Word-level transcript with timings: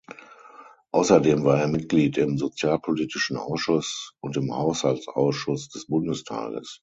Außerdem 0.91 1.43
war 1.43 1.59
er 1.61 1.67
Mitglied 1.67 2.17
im 2.17 2.39
sozialpolitischen 2.39 3.37
Ausschuss 3.37 4.15
und 4.19 4.35
im 4.35 4.51
Haushaltsausschuss 4.51 5.69
des 5.69 5.85
Bundestages. 5.85 6.79